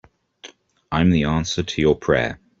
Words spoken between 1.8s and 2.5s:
prayer.